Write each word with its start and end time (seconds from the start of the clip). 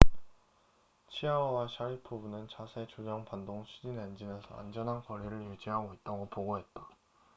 치아오와 1.11 1.67
샤리포브는 1.67 2.47
자세 2.49 2.87
조정 2.87 3.23
반동 3.23 3.63
추진 3.65 3.99
엔진에서 3.99 4.47
안전한 4.57 5.03
거리를 5.03 5.43
유지하고 5.51 5.93
있다고 5.93 6.27
보고했다 6.29 6.87